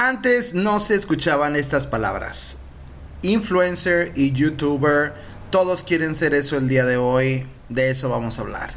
Antes 0.00 0.54
no 0.54 0.78
se 0.78 0.94
escuchaban 0.94 1.56
estas 1.56 1.88
palabras. 1.88 2.58
Influencer 3.22 4.12
y 4.14 4.30
youtuber, 4.30 5.12
todos 5.50 5.82
quieren 5.82 6.14
ser 6.14 6.34
eso 6.34 6.56
el 6.56 6.68
día 6.68 6.84
de 6.84 6.96
hoy, 6.96 7.44
de 7.68 7.90
eso 7.90 8.08
vamos 8.08 8.38
a 8.38 8.42
hablar. 8.42 8.70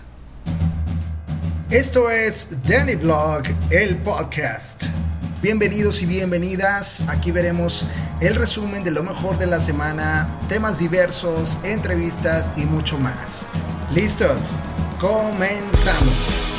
Esto 1.70 2.10
es 2.10 2.63
Danny 2.63 2.96
Blog, 2.96 3.44
el 3.70 3.97
podcast. 3.97 4.86
Bienvenidos 5.44 6.02
y 6.02 6.07
bienvenidas, 6.07 7.03
aquí 7.07 7.31
veremos 7.31 7.85
el 8.19 8.33
resumen 8.33 8.83
de 8.83 8.90
lo 8.90 9.03
mejor 9.03 9.38
de 9.38 9.46
la 9.46 9.60
semana, 9.60 10.28
temas 10.49 10.79
diversos, 10.79 11.60
entrevistas 11.63 12.51
y 12.58 12.65
mucho 12.65 12.97
más. 12.97 13.47
¿Listos? 13.94 14.56
Comenzamos. 14.99 16.58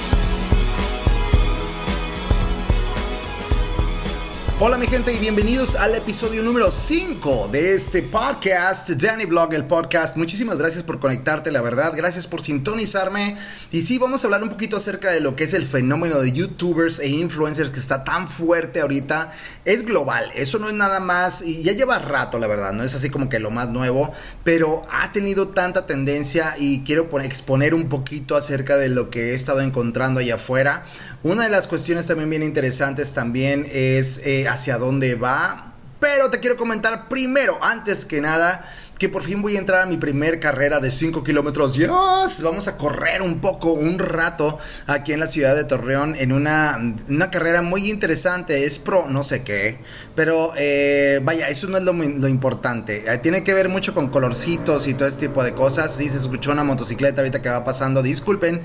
Hola 4.65 4.79
mi 4.79 4.87
gente 4.87 5.13
y 5.13 5.19
bienvenidos 5.19 5.75
al 5.75 5.97
episodio 5.97 6.41
número 6.45 6.71
5 6.71 7.49
de 7.51 7.75
este 7.75 8.01
podcast, 8.01 8.91
Danny 8.91 9.25
Blog, 9.25 9.53
el 9.55 9.65
podcast. 9.65 10.17
Muchísimas 10.17 10.57
gracias 10.57 10.85
por 10.85 11.01
conectarte, 11.01 11.51
la 11.51 11.61
verdad, 11.61 11.93
gracias 11.97 12.29
por 12.29 12.45
sintonizarme. 12.45 13.37
Y 13.73 13.83
sí, 13.83 13.99
vamos 13.99 14.23
a 14.23 14.29
hablar 14.29 14.45
un 14.45 14.51
poquito 14.51 14.77
acerca 14.77 15.11
de 15.11 15.21
lo 15.21 15.35
que 15.35 15.43
es 15.43 15.55
el 15.55 15.67
fenómeno 15.67 16.21
de 16.21 16.31
youtubers 16.31 17.01
e 17.01 17.09
influencers 17.09 17.71
que 17.71 17.81
está 17.81 18.05
tan 18.05 18.29
fuerte 18.29 18.83
ahorita. 18.83 19.33
Es 19.65 19.85
global, 19.85 20.31
eso 20.37 20.61
no 20.61 20.69
es 20.69 20.75
nada 20.75 21.01
más, 21.01 21.43
y 21.43 21.65
ya 21.65 21.73
lleva 21.73 21.99
rato, 21.99 22.39
la 22.39 22.47
verdad, 22.47 22.73
no 22.73 22.85
es 22.85 22.95
así 22.95 23.11
como 23.11 23.29
que 23.29 23.41
lo 23.41 23.51
más 23.51 23.69
nuevo, 23.69 24.13
pero 24.45 24.85
ha 24.93 25.11
tenido 25.11 25.49
tanta 25.49 25.89
tendencia 25.89 26.55
y 26.57 26.85
quiero 26.85 27.09
exponer 27.21 27.75
un 27.75 27.89
poquito 27.89 28.37
acerca 28.37 28.77
de 28.77 28.91
lo 28.91 29.11
que 29.11 29.33
he 29.33 29.35
estado 29.35 29.61
encontrando 29.61 30.21
allá 30.21 30.37
afuera. 30.37 30.85
Una 31.25 31.45
de 31.45 31.51
las 31.51 31.67
cuestiones 31.67 32.07
también 32.07 32.31
bien 32.31 32.43
interesantes 32.45 33.13
también 33.13 33.67
es 33.73 34.21
eh, 34.25 34.49
hacia 34.53 34.79
dónde 34.79 35.15
va. 35.15 35.75
Pero 36.01 36.31
te 36.31 36.41
quiero 36.41 36.57
comentar 36.57 37.09
primero, 37.09 37.59
antes 37.63 38.05
que 38.05 38.21
nada, 38.21 38.69
que 38.99 39.09
por 39.09 39.25
fin 39.25 39.43
voy 39.43 39.57
a 39.57 39.59
entrar 39.59 39.83
a 39.83 39.87
mi 39.87 39.97
primer 39.97 40.39
carrera 40.39 40.79
de 40.79 40.91
5 40.91 41.25
kilómetros. 41.25 41.75
Yes, 41.75 42.41
vamos 42.41 42.69
a 42.69 42.77
correr 42.77 43.23
un 43.23 43.41
poco, 43.41 43.73
un 43.73 43.99
rato 43.99 44.59
aquí 44.87 45.13
en 45.13 45.21
la 45.21 45.27
ciudad 45.27 45.57
de 45.57 45.65
Torreón 45.65 46.15
en 46.17 46.33
una, 46.33 46.79
una 47.09 47.31
carrera 47.31 47.63
muy 47.63 47.91
interesante. 47.91 48.65
Es 48.65 48.79
pro, 48.79 49.09
no 49.09 49.25
sé 49.25 49.43
qué, 49.43 49.79
pero 50.15 50.53
eh, 50.57 51.21
vaya, 51.23 51.49
eso 51.49 51.67
no 51.69 51.79
es 51.79 51.85
lo, 51.85 52.29
importante. 52.29 53.05
Eh, 53.07 53.19
tiene 53.19 53.43
que 53.43 53.55
ver 53.55 53.69
mucho 53.69 53.95
con 53.95 54.11
colorcitos 54.11 54.87
y 54.87 54.95
todo 54.95 55.09
este 55.09 55.29
tipo 55.29 55.43
de 55.43 55.53
cosas. 55.53 55.95
Sí, 55.95 56.09
se 56.09 56.17
escuchó 56.17 56.53
una 56.53 56.65
motocicleta 56.65 57.21
ahorita 57.23 57.43
que 57.43 57.49
va 57.49 57.65
pasando, 57.65 58.03
disculpen. 58.03 58.61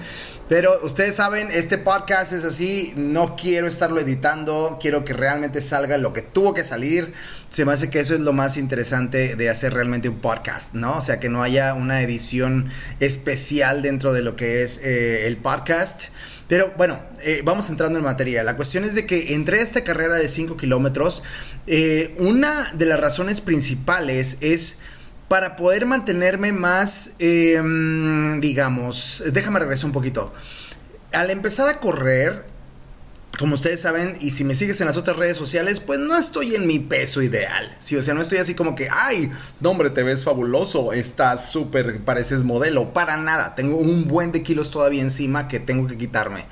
Pero 0.50 0.74
ustedes 0.84 1.16
saben, 1.16 1.50
este 1.52 1.78
podcast 1.78 2.34
es 2.34 2.44
así, 2.44 2.94
no 2.96 3.36
quiero 3.36 3.68
estarlo 3.68 4.00
editando, 4.00 4.78
quiero 4.82 5.04
que 5.04 5.14
realmente 5.14 5.62
salga 5.62 5.98
lo 5.98 6.14
que 6.14 6.22
tuvo 6.22 6.54
que 6.54 6.64
salir 6.64 7.14
se 7.50 7.64
me 7.66 7.72
hace 7.72 7.90
que 7.90 8.00
eso 8.00 8.14
es 8.14 8.20
lo 8.20 8.34
más 8.34 8.58
interesante 8.58 9.36
de 9.36 9.50
hacer 9.50 9.74
realmente 9.74 10.10
un 10.10 10.20
podcast, 10.20 10.74
¿no? 10.74 10.98
O 10.98 11.02
sea, 11.02 11.20
que 11.20 11.30
no 11.30 11.42
haya 11.42 11.74
una 11.74 12.02
edición 12.02 12.70
especial 13.00 13.82
dentro 13.82 14.12
de 14.12 14.22
lo 14.22 14.36
que 14.36 14.64
es 14.64 14.82
eh, 14.84 15.28
el 15.28 15.38
podcast. 15.38 16.10
Pero 16.48 16.74
bueno, 16.78 17.00
eh, 17.24 17.42
vamos 17.44 17.70
entrando 17.70 18.00
en 18.00 18.06
materia. 18.06 18.44
La 18.44 18.56
cuestión 18.56 18.86
es 18.86 18.96
de 18.96 19.06
que 19.06 19.34
entré 19.34 19.60
a 19.60 19.64
esta 19.64 19.84
carrera 19.84 20.16
de 20.16 20.30
5 20.30 20.56
kilómetros. 20.56 21.24
Eh, 21.68 22.16
una 22.20 22.72
de 22.74 22.86
las 22.86 23.00
razones 23.00 23.42
principales 23.42 24.38
es 24.40 24.80
para 25.28 25.58
poder 25.58 25.86
mantenerme 25.86 26.54
más, 26.54 27.12
em, 27.20 28.40
digamos, 28.40 29.24
déjame 29.34 29.60
regresar 29.60 29.88
un 29.88 29.92
poquito. 29.92 30.34
Al 31.12 31.30
empezar 31.30 31.68
a 31.68 31.80
correr, 31.80 32.46
como 33.38 33.54
ustedes 33.54 33.82
saben, 33.82 34.18
y 34.20 34.32
si 34.32 34.44
me 34.44 34.56
sigues 34.56 34.82
en 34.82 34.88
las 34.88 34.98
otras 34.98 35.18
redes 35.18 35.38
sociales, 35.38 35.80
pues 35.80 36.00
no 36.00 36.18
estoy 36.18 36.56
en 36.56 36.66
mi 36.66 36.80
peso 36.80 37.22
ideal. 37.22 37.76
Sí, 37.80 37.96
o 37.96 38.02
sea, 38.02 38.14
no 38.14 38.22
estoy 38.22 38.40
así 38.40 38.56
como 38.56 38.76
que, 38.76 38.90
ay, 38.92 39.32
no 39.60 39.72
hombre, 39.72 39.92
te 39.92 40.02
ves 40.02 40.24
fabuloso, 40.24 40.92
estás 40.92 41.52
súper, 41.52 42.02
pareces 42.02 42.44
modelo. 42.44 42.94
Para 42.94 43.18
nada, 43.18 43.54
tengo 43.54 43.78
un 43.78 44.08
buen 44.08 44.32
de 44.32 44.42
kilos 44.42 44.72
todavía 44.72 45.02
encima 45.02 45.48
que 45.48 45.60
tengo 45.60 45.88
que 45.88 45.98
quitarme. 45.98 46.46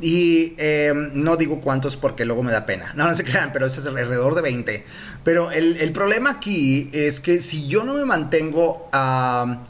Y 0.00 0.54
em, 0.58 1.10
no 1.14 1.36
digo 1.36 1.60
cuántos 1.60 1.96
porque 1.96 2.24
luego 2.24 2.42
me 2.42 2.50
da 2.50 2.66
pena. 2.66 2.92
No, 2.96 3.04
no 3.04 3.14
se 3.14 3.24
crean, 3.24 3.52
pero 3.52 3.66
es 3.66 3.86
alrededor 3.86 4.34
de 4.34 4.42
20. 4.42 4.84
Pero 5.22 5.52
el, 5.52 5.76
el 5.76 5.92
problema 5.92 6.30
aquí 6.30 6.90
es 6.92 7.20
que 7.20 7.40
si 7.40 7.68
yo 7.68 7.84
no 7.84 7.94
me 7.94 8.04
mantengo 8.04 8.88
a... 8.92 9.64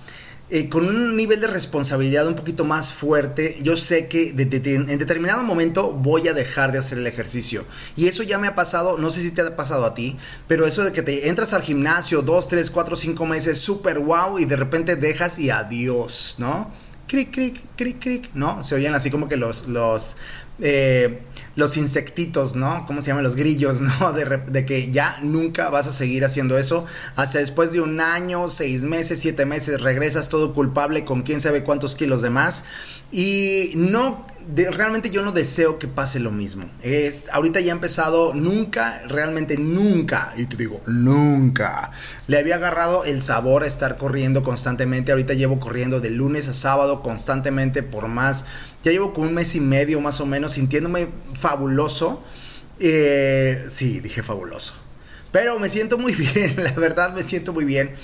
Eh, 0.54 0.68
con 0.68 0.86
un 0.86 1.16
nivel 1.16 1.40
de 1.40 1.46
responsabilidad 1.46 2.26
un 2.26 2.34
poquito 2.34 2.66
más 2.66 2.92
fuerte, 2.92 3.56
yo 3.62 3.74
sé 3.74 4.06
que 4.06 4.28
en 4.36 4.98
determinado 4.98 5.42
momento 5.42 5.92
voy 5.92 6.28
a 6.28 6.34
dejar 6.34 6.72
de 6.72 6.78
hacer 6.78 6.98
el 6.98 7.06
ejercicio. 7.06 7.64
Y 7.96 8.06
eso 8.06 8.22
ya 8.22 8.36
me 8.36 8.48
ha 8.48 8.54
pasado, 8.54 8.98
no 8.98 9.10
sé 9.10 9.22
si 9.22 9.30
te 9.30 9.40
ha 9.40 9.56
pasado 9.56 9.86
a 9.86 9.94
ti, 9.94 10.18
pero 10.48 10.66
eso 10.66 10.84
de 10.84 10.92
que 10.92 11.00
te 11.00 11.30
entras 11.30 11.54
al 11.54 11.62
gimnasio 11.62 12.20
dos, 12.20 12.48
tres, 12.48 12.70
cuatro, 12.70 12.96
cinco 12.96 13.24
meses, 13.24 13.60
súper 13.60 14.00
wow, 14.00 14.38
y 14.38 14.44
de 14.44 14.56
repente 14.56 14.96
dejas 14.96 15.38
y 15.38 15.48
adiós, 15.48 16.36
¿no? 16.36 16.70
Cric, 17.08 17.32
cric, 17.32 17.62
cric, 17.74 17.98
cric, 17.98 18.30
¿no? 18.34 18.62
Se 18.62 18.74
oyen 18.74 18.92
así 18.92 19.10
como 19.10 19.28
que 19.28 19.38
los, 19.38 19.68
los, 19.68 20.16
eh, 20.60 21.22
los 21.56 21.76
insectitos, 21.76 22.54
¿no? 22.54 22.86
¿Cómo 22.86 23.02
se 23.02 23.08
llaman? 23.08 23.24
Los 23.24 23.36
grillos, 23.36 23.80
¿no? 24.00 24.12
De, 24.12 24.64
que 24.66 24.90
ya 24.90 25.18
nunca 25.22 25.70
vas 25.70 25.86
a 25.86 25.92
seguir 25.92 26.24
haciendo 26.24 26.58
eso. 26.58 26.86
Hasta 27.16 27.38
después 27.38 27.72
de 27.72 27.80
un 27.80 28.00
año, 28.00 28.48
seis 28.48 28.84
meses, 28.84 29.20
siete 29.20 29.46
meses, 29.46 29.80
regresas 29.80 30.28
todo 30.28 30.54
culpable 30.54 31.04
con 31.04 31.22
quién 31.22 31.40
sabe 31.40 31.64
cuántos 31.64 31.96
kilos 31.96 32.22
de 32.22 32.30
más. 32.30 32.64
Y 33.10 33.72
no 33.74 34.26
realmente 34.72 35.10
yo 35.10 35.22
no 35.22 35.32
deseo 35.32 35.78
que 35.78 35.88
pase 35.88 36.20
lo 36.20 36.30
mismo. 36.30 36.70
Es, 36.82 37.28
ahorita 37.30 37.60
ya 37.60 37.68
he 37.68 37.74
empezado, 37.74 38.34
nunca, 38.34 39.02
realmente 39.06 39.56
nunca, 39.56 40.32
y 40.36 40.46
te 40.46 40.56
digo, 40.56 40.80
nunca, 40.86 41.90
le 42.26 42.38
había 42.38 42.56
agarrado 42.56 43.04
el 43.04 43.22
sabor 43.22 43.62
a 43.62 43.66
estar 43.66 43.96
corriendo 43.96 44.42
constantemente. 44.42 45.12
Ahorita 45.12 45.34
llevo 45.34 45.58
corriendo 45.58 46.00
de 46.00 46.10
lunes 46.10 46.48
a 46.48 46.52
sábado 46.52 47.02
constantemente 47.02 47.82
por 47.82 48.08
más, 48.08 48.44
ya 48.82 48.92
llevo 48.92 49.12
con 49.12 49.28
un 49.28 49.34
mes 49.34 49.54
y 49.54 49.60
medio 49.60 50.00
más 50.00 50.20
o 50.20 50.26
menos 50.26 50.52
sintiéndome 50.52 51.08
fabuloso. 51.38 52.22
Eh, 52.80 53.64
sí, 53.68 54.00
dije 54.00 54.22
fabuloso. 54.22 54.74
Pero 55.30 55.58
me 55.58 55.68
siento 55.70 55.98
muy 55.98 56.14
bien, 56.34 56.62
la 56.62 56.72
verdad 56.72 57.14
me 57.14 57.22
siento 57.22 57.52
muy 57.52 57.64
bien. 57.64 57.94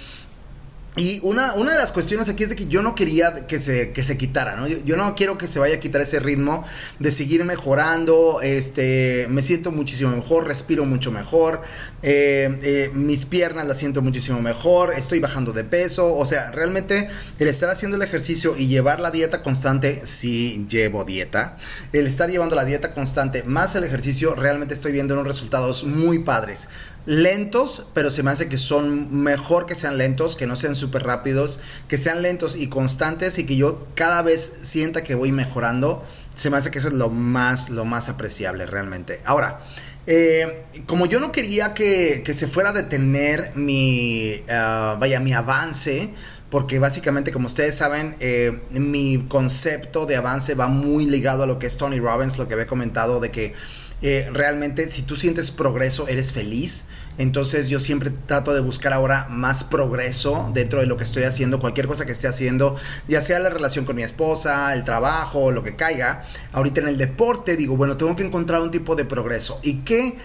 Y 0.98 1.20
una, 1.22 1.54
una, 1.54 1.72
de 1.72 1.78
las 1.78 1.92
cuestiones 1.92 2.28
aquí 2.28 2.42
es 2.42 2.50
de 2.50 2.56
que 2.56 2.66
yo 2.66 2.82
no 2.82 2.96
quería 2.96 3.46
que 3.46 3.60
se, 3.60 3.92
que 3.92 4.02
se 4.02 4.18
quitara, 4.18 4.56
¿no? 4.56 4.66
Yo, 4.66 4.96
no 4.96 5.14
quiero 5.14 5.38
que 5.38 5.46
se 5.46 5.60
vaya 5.60 5.76
a 5.76 5.80
quitar 5.80 6.00
ese 6.00 6.18
ritmo 6.18 6.64
de 6.98 7.12
seguir 7.12 7.44
mejorando, 7.44 8.40
este, 8.42 9.26
me 9.30 9.42
siento 9.42 9.70
muchísimo 9.70 10.10
mejor, 10.10 10.46
respiro 10.48 10.84
mucho 10.84 11.12
mejor, 11.12 11.62
eh, 12.02 12.58
eh, 12.62 12.90
mis 12.94 13.26
piernas 13.26 13.66
las 13.66 13.78
siento 13.78 14.02
muchísimo 14.02 14.40
mejor, 14.42 14.92
estoy 14.92 15.20
bajando 15.20 15.52
de 15.52 15.62
peso, 15.62 16.16
o 16.16 16.26
sea, 16.26 16.50
realmente 16.50 17.08
el 17.38 17.46
estar 17.46 17.70
haciendo 17.70 17.96
el 17.96 18.02
ejercicio 18.02 18.56
y 18.56 18.66
llevar 18.66 18.98
la 19.00 19.12
dieta 19.12 19.42
constante, 19.42 20.02
sí 20.04 20.66
llevo 20.68 21.04
dieta, 21.04 21.56
el 21.92 22.08
estar 22.08 22.28
llevando 22.28 22.56
la 22.56 22.64
dieta 22.64 22.92
constante 22.92 23.44
más 23.44 23.76
el 23.76 23.84
ejercicio, 23.84 24.34
realmente 24.34 24.74
estoy 24.74 24.90
viendo 24.90 25.14
unos 25.14 25.28
resultados 25.28 25.84
muy 25.84 26.18
padres 26.18 26.68
lentos, 27.08 27.86
pero 27.94 28.10
se 28.10 28.22
me 28.22 28.30
hace 28.30 28.50
que 28.50 28.58
son 28.58 29.22
mejor 29.22 29.64
que 29.64 29.74
sean 29.74 29.96
lentos, 29.96 30.36
que 30.36 30.46
no 30.46 30.56
sean 30.56 30.74
súper 30.74 31.04
rápidos, 31.04 31.60
que 31.88 31.96
sean 31.96 32.20
lentos 32.20 32.54
y 32.54 32.68
constantes 32.68 33.38
y 33.38 33.46
que 33.46 33.56
yo 33.56 33.86
cada 33.94 34.20
vez 34.20 34.58
sienta 34.60 35.02
que 35.02 35.14
voy 35.14 35.32
mejorando. 35.32 36.04
Se 36.36 36.50
me 36.50 36.58
hace 36.58 36.70
que 36.70 36.80
eso 36.80 36.88
es 36.88 36.94
lo 36.94 37.08
más, 37.08 37.70
lo 37.70 37.86
más 37.86 38.10
apreciable 38.10 38.66
realmente. 38.66 39.22
Ahora, 39.24 39.60
eh, 40.06 40.64
como 40.84 41.06
yo 41.06 41.18
no 41.18 41.32
quería 41.32 41.72
que, 41.72 42.22
se 42.30 42.46
fuera 42.46 42.70
a 42.70 42.72
detener 42.74 43.52
mi, 43.54 44.42
ah, 44.50 44.98
vaya, 45.00 45.18
mi 45.18 45.32
avance, 45.32 46.10
porque 46.50 46.78
básicamente, 46.78 47.32
como 47.32 47.46
ustedes 47.46 47.74
saben, 47.74 48.16
eh, 48.20 48.60
mi 48.68 49.24
concepto 49.28 50.04
de 50.04 50.16
avance 50.16 50.54
va 50.54 50.68
muy 50.68 51.06
ligado 51.06 51.44
a 51.44 51.46
lo 51.46 51.58
que 51.58 51.66
es 51.68 51.78
Tony 51.78 52.00
Robbins, 52.00 52.36
lo 52.36 52.48
que 52.48 52.52
había 52.52 52.66
comentado 52.66 53.18
de 53.18 53.30
que 53.30 53.54
eh, 54.02 54.28
realmente 54.32 54.88
si 54.88 55.02
tú 55.02 55.16
sientes 55.16 55.50
progreso, 55.50 56.08
eres 56.08 56.32
feliz. 56.32 56.86
Entonces 57.18 57.68
yo 57.68 57.80
siempre 57.80 58.10
trato 58.10 58.54
de 58.54 58.60
buscar 58.60 58.92
ahora 58.92 59.26
más 59.28 59.64
progreso 59.64 60.52
dentro 60.54 60.80
de 60.80 60.86
lo 60.86 60.96
que 60.96 61.02
estoy 61.02 61.24
haciendo, 61.24 61.58
cualquier 61.58 61.88
cosa 61.88 62.06
que 62.06 62.12
esté 62.12 62.28
haciendo, 62.28 62.76
ya 63.08 63.20
sea 63.20 63.40
la 63.40 63.50
relación 63.50 63.84
con 63.84 63.96
mi 63.96 64.04
esposa, 64.04 64.72
el 64.72 64.84
trabajo, 64.84 65.50
lo 65.50 65.64
que 65.64 65.74
caiga. 65.74 66.22
Ahorita 66.52 66.80
en 66.80 66.86
el 66.86 66.96
deporte 66.96 67.56
digo, 67.56 67.76
bueno, 67.76 67.96
tengo 67.96 68.14
que 68.14 68.22
encontrar 68.22 68.60
un 68.60 68.70
tipo 68.70 68.94
de 68.94 69.04
progreso. 69.04 69.58
¿Y 69.64 69.78
qué, 69.78 70.16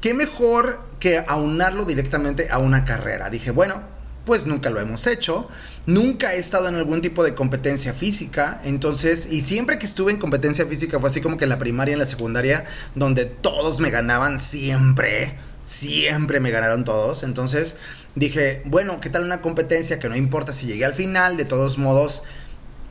qué 0.00 0.12
mejor 0.12 0.80
que 0.98 1.24
aunarlo 1.28 1.84
directamente 1.84 2.48
a 2.50 2.58
una 2.58 2.84
carrera? 2.84 3.30
Dije, 3.30 3.52
bueno, 3.52 3.99
pues 4.30 4.46
nunca 4.46 4.70
lo 4.70 4.78
hemos 4.78 5.08
hecho. 5.08 5.48
Nunca 5.86 6.32
he 6.34 6.38
estado 6.38 6.68
en 6.68 6.76
algún 6.76 7.02
tipo 7.02 7.24
de 7.24 7.34
competencia 7.34 7.92
física. 7.94 8.60
Entonces, 8.62 9.26
y 9.28 9.40
siempre 9.40 9.76
que 9.76 9.86
estuve 9.86 10.12
en 10.12 10.18
competencia 10.18 10.64
física 10.66 11.00
fue 11.00 11.08
así 11.08 11.20
como 11.20 11.36
que 11.36 11.46
en 11.46 11.48
la 11.48 11.58
primaria 11.58 11.94
en 11.94 11.98
la 11.98 12.06
secundaria, 12.06 12.64
donde 12.94 13.24
todos 13.24 13.80
me 13.80 13.90
ganaban 13.90 14.38
siempre 14.38 15.36
siempre 15.62 16.38
me 16.38 16.52
ganaron 16.52 16.84
todos. 16.84 17.24
Entonces 17.24 17.74
dije, 18.14 18.62
bueno, 18.66 19.00
¿qué 19.00 19.10
tal 19.10 19.24
una 19.24 19.42
competencia 19.42 19.98
que 19.98 20.08
no 20.08 20.14
importa 20.14 20.52
si 20.52 20.68
llegué 20.68 20.84
al 20.84 20.94
final? 20.94 21.36
De 21.36 21.44
todos 21.44 21.76
modos, 21.76 22.22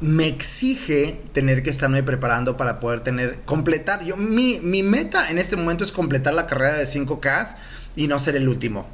me 0.01 0.27
exige 0.27 1.21
tener 1.33 1.61
que 1.61 1.69
estarme 1.69 2.03
preparando 2.03 2.57
para 2.57 2.79
poder 2.79 3.01
tener, 3.01 3.39
completar. 3.45 4.03
Yo, 4.03 4.15
mi, 4.17 4.59
mi 4.63 4.83
meta 4.83 5.29
en 5.29 5.39
este 5.39 5.55
momento 5.55 5.83
es 5.83 5.91
completar 5.91 6.33
la 6.33 6.47
carrera 6.47 6.75
de 6.75 6.85
5K 6.85 7.55
y 7.95 8.07
no 8.07 8.17
ser 8.19 8.35
el 8.35 8.47
último. 8.47 8.87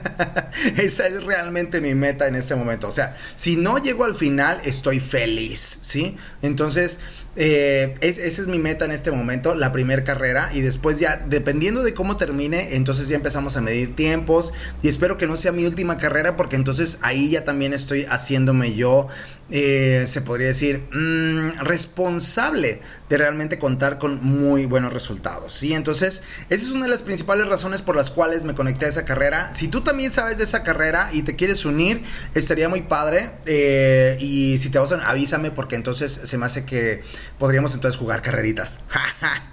Esa 0.76 1.06
es 1.06 1.22
realmente 1.24 1.80
mi 1.80 1.94
meta 1.94 2.26
en 2.26 2.34
este 2.34 2.54
momento. 2.54 2.88
O 2.88 2.92
sea, 2.92 3.16
si 3.34 3.56
no 3.56 3.78
llego 3.78 4.04
al 4.04 4.14
final, 4.14 4.60
estoy 4.64 5.00
feliz, 5.00 5.78
¿sí? 5.80 6.16
Entonces, 6.40 6.98
eh, 7.36 7.94
esa 8.00 8.42
es 8.42 8.46
mi 8.46 8.58
meta 8.58 8.84
en 8.84 8.90
este 8.90 9.10
momento, 9.10 9.54
la 9.54 9.72
primera 9.72 10.04
carrera. 10.04 10.50
Y 10.54 10.60
después 10.60 10.98
ya, 10.98 11.16
dependiendo 11.28 11.82
de 11.82 11.94
cómo 11.94 12.16
termine, 12.16 12.74
entonces 12.74 13.08
ya 13.08 13.16
empezamos 13.16 13.56
a 13.56 13.60
medir 13.60 13.94
tiempos. 13.94 14.52
Y 14.82 14.88
espero 14.88 15.18
que 15.18 15.26
no 15.26 15.36
sea 15.36 15.52
mi 15.52 15.64
última 15.64 15.98
carrera, 15.98 16.36
porque 16.36 16.56
entonces 16.56 16.98
ahí 17.02 17.30
ya 17.30 17.44
también 17.44 17.72
estoy 17.72 18.06
haciéndome 18.10 18.74
yo, 18.74 19.08
eh, 19.54 20.04
se 20.06 20.22
podría 20.22 20.46
decir, 20.48 20.78
mm, 20.92 21.58
responsable 21.60 22.80
de 23.10 23.18
realmente 23.18 23.58
contar 23.58 23.98
con 23.98 24.24
muy 24.24 24.64
buenos 24.64 24.94
resultados. 24.94 25.52
¿sí? 25.52 25.74
Entonces, 25.74 26.22
esa 26.48 26.64
es 26.64 26.70
una 26.70 26.86
de 26.86 26.90
las 26.90 27.02
principales 27.02 27.46
razones 27.46 27.82
por 27.82 27.94
las 27.94 28.10
cuales 28.10 28.44
me 28.44 28.54
conecté 28.54 28.86
a 28.86 28.88
esa 28.88 29.04
carrera. 29.04 29.54
Si 29.54 29.68
tú 29.68 29.82
también 29.82 30.10
sabes 30.10 30.38
de 30.38 30.44
esa 30.44 30.62
carrera 30.62 31.10
y 31.12 31.22
te 31.22 31.36
quieres 31.36 31.66
unir, 31.66 32.02
estaría 32.34 32.70
muy 32.70 32.80
padre. 32.80 33.30
Eh, 33.44 34.16
y 34.20 34.56
si 34.56 34.70
te 34.70 34.78
vas, 34.78 34.90
a, 34.92 34.96
avísame 35.06 35.50
porque 35.50 35.76
entonces 35.76 36.10
se 36.24 36.38
me 36.38 36.46
hace 36.46 36.64
que 36.64 37.02
podríamos 37.38 37.74
entonces 37.74 37.98
jugar 37.98 38.22
carreritas. 38.22 38.80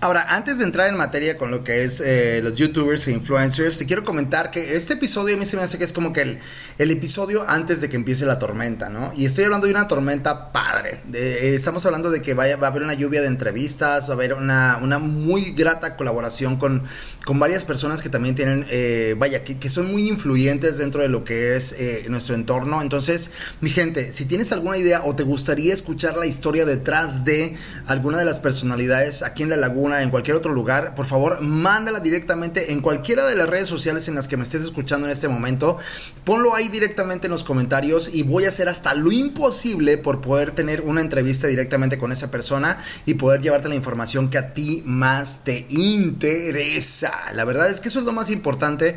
Ahora, 0.00 0.26
antes 0.28 0.58
de 0.58 0.64
entrar 0.64 0.88
en 0.88 0.96
materia 0.96 1.36
con 1.36 1.50
lo 1.50 1.64
que 1.64 1.82
es 1.82 2.00
eh, 2.00 2.40
los 2.40 2.56
youtubers 2.56 3.08
e 3.08 3.10
influencers, 3.10 3.78
te 3.78 3.86
quiero 3.86 4.04
comentar 4.04 4.52
que 4.52 4.76
este 4.76 4.94
episodio 4.94 5.34
a 5.34 5.38
mí 5.38 5.44
se 5.44 5.56
me 5.56 5.64
hace 5.64 5.76
que 5.76 5.82
es 5.82 5.92
como 5.92 6.12
que 6.12 6.22
el, 6.22 6.38
el 6.78 6.92
episodio 6.92 7.44
antes 7.48 7.80
de 7.80 7.88
que 7.88 7.96
empiece 7.96 8.24
la 8.24 8.38
tormenta, 8.38 8.88
¿no? 8.88 9.12
Y 9.16 9.26
estoy 9.26 9.44
hablando 9.44 9.66
de 9.66 9.72
una 9.72 9.88
tormenta 9.88 10.52
padre. 10.52 11.00
Eh, 11.12 11.52
estamos 11.54 11.84
hablando 11.86 12.10
de 12.10 12.22
que 12.22 12.34
va 12.34 12.44
a 12.44 12.66
haber 12.66 12.82
una 12.82 12.94
lluvia 12.94 13.20
de 13.20 13.26
entrevistas, 13.26 14.08
va 14.08 14.12
a 14.12 14.14
haber 14.14 14.34
una, 14.34 14.78
una 14.80 14.98
muy 14.98 15.52
grata 15.52 15.96
colaboración 15.96 16.56
con, 16.56 16.84
con 17.24 17.40
varias 17.40 17.64
personas 17.64 18.00
que 18.00 18.08
también 18.08 18.36
tienen, 18.36 18.64
eh, 18.70 19.16
vaya, 19.18 19.42
que, 19.42 19.58
que, 19.58 19.70
son 19.70 19.90
muy 19.90 20.08
influyentes 20.08 20.78
dentro 20.78 21.02
de 21.02 21.08
lo 21.08 21.24
que 21.24 21.56
es 21.56 21.74
nuestro 22.08 22.36
entorno. 22.36 22.80
Entonces, 22.80 23.32
mi 23.60 23.70
gente, 23.70 24.12
si 24.12 24.24
tienes 24.24 24.52
alguna 24.52 24.76
idea 24.76 25.02
o 25.04 25.16
te 25.16 25.24
gustaría 25.24 25.74
escuchar 25.74 26.16
la 26.16 26.26
historia 26.26 26.64
detrás 26.64 27.24
de 27.24 27.56
alguna 27.86 28.18
de 28.18 28.24
las 28.24 28.38
personalidades 28.38 29.22
aquí 29.22 29.42
en 29.42 29.50
la 29.50 29.56
laguna, 29.56 30.02
en 30.02 30.10
cualquier 30.10 30.36
otro 30.36 30.52
lugar, 30.52 30.94
por 30.94 31.06
favor, 31.06 31.40
mándala 31.40 32.00
directamente 32.00 32.72
en 32.72 32.80
cualquiera 32.80 33.26
de 33.26 33.34
las 33.34 33.48
redes 33.48 33.68
sociales 33.68 34.06
en 34.08 34.14
las 34.14 34.28
que 34.28 34.36
me 34.36 34.44
estés 34.44 34.62
escuchando 34.62 35.06
en 35.06 35.12
este 35.12 35.28
momento. 35.28 35.78
Ponlo 36.24 36.54
ahí 36.54 36.67
directamente 36.68 37.26
en 37.26 37.32
los 37.32 37.44
comentarios 37.44 38.10
y 38.12 38.22
voy 38.22 38.44
a 38.44 38.48
hacer 38.48 38.68
hasta 38.68 38.94
lo 38.94 39.12
imposible 39.12 39.98
por 39.98 40.20
poder 40.20 40.52
tener 40.52 40.82
una 40.82 41.00
entrevista 41.00 41.46
directamente 41.46 41.98
con 41.98 42.12
esa 42.12 42.30
persona 42.30 42.78
y 43.06 43.14
poder 43.14 43.40
llevarte 43.40 43.68
la 43.68 43.74
información 43.74 44.30
que 44.30 44.38
a 44.38 44.54
ti 44.54 44.82
más 44.84 45.44
te 45.44 45.66
interesa. 45.70 47.12
La 47.34 47.44
verdad 47.44 47.70
es 47.70 47.80
que 47.80 47.88
eso 47.88 47.98
es 47.98 48.04
lo 48.04 48.12
más 48.12 48.30
importante 48.30 48.96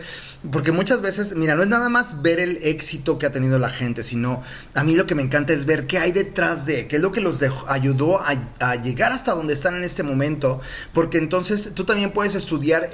porque 0.51 0.71
muchas 0.71 1.01
veces, 1.01 1.35
mira, 1.35 1.56
no 1.56 1.62
es 1.62 1.68
nada 1.68 1.89
más 1.89 2.21
ver 2.21 2.39
el 2.39 2.57
éxito 2.63 3.19
que 3.19 3.27
ha 3.27 3.31
tenido 3.31 3.59
la 3.59 3.69
gente, 3.69 4.03
sino 4.03 4.41
a 4.73 4.83
mí 4.83 4.95
lo 4.95 5.06
que 5.06 5.13
me 5.13 5.21
encanta 5.21 5.53
es 5.53 5.65
ver 5.65 5.85
qué 5.85 6.00
hay 6.00 6.12
detrás 6.12 6.65
de, 6.65 6.88
qué 6.88 6.95
es 6.95 7.01
lo 7.01 7.12
que 7.12 7.21
los 7.21 7.44
ayudó 7.68 8.21
a, 8.21 8.75
llegar 8.75 9.12
hasta 9.12 9.33
donde 9.33 9.53
están 9.53 9.75
en 9.75 9.83
este 9.83 10.01
momento 10.03 10.62
porque 10.94 11.18
entonces 11.18 11.73
tú 11.75 11.83
también 11.85 12.12
puedes 12.12 12.35
estudiar 12.35 12.89